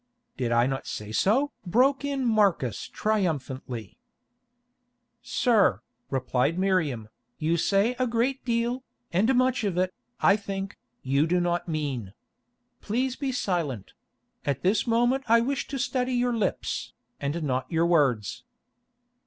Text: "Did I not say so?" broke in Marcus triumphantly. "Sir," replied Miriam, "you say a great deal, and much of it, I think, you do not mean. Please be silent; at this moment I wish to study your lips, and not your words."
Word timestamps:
"Did 0.35 0.51
I 0.51 0.65
not 0.65 0.87
say 0.87 1.11
so?" 1.11 1.51
broke 1.63 2.03
in 2.03 2.25
Marcus 2.25 2.87
triumphantly. 2.87 3.99
"Sir," 5.21 5.81
replied 6.09 6.57
Miriam, 6.57 7.07
"you 7.37 7.55
say 7.55 7.95
a 7.99 8.07
great 8.07 8.43
deal, 8.43 8.81
and 9.13 9.35
much 9.35 9.63
of 9.63 9.77
it, 9.77 9.93
I 10.19 10.37
think, 10.37 10.79
you 11.03 11.27
do 11.27 11.39
not 11.39 11.67
mean. 11.67 12.15
Please 12.81 13.15
be 13.15 13.31
silent; 13.31 13.93
at 14.43 14.63
this 14.63 14.87
moment 14.87 15.23
I 15.27 15.39
wish 15.39 15.67
to 15.67 15.77
study 15.77 16.13
your 16.13 16.35
lips, 16.35 16.93
and 17.19 17.43
not 17.43 17.71
your 17.71 17.85
words." 17.85 18.43